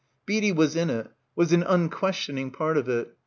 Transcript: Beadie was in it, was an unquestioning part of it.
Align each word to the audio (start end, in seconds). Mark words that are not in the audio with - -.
Beadie 0.25 0.51
was 0.55 0.75
in 0.75 0.89
it, 0.89 1.11
was 1.35 1.53
an 1.53 1.61
unquestioning 1.61 2.49
part 2.49 2.75
of 2.75 2.89
it. 2.89 3.15